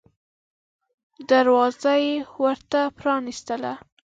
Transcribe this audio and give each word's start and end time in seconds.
دروازه 1.29 1.93
یې 2.05 2.13
ورته 2.43 2.79
پرانیستله. 2.97 3.73